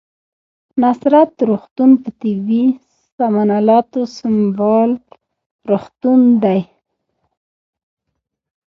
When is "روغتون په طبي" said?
1.49-2.63